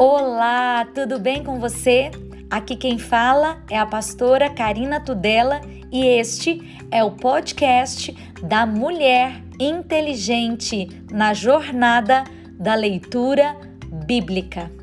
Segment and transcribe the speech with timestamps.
[0.00, 2.12] Olá, tudo bem com você?
[2.48, 9.42] Aqui quem fala é a pastora Karina Tudela e este é o podcast da Mulher
[9.58, 12.22] Inteligente na Jornada
[12.52, 13.56] da Leitura
[14.06, 14.77] Bíblica.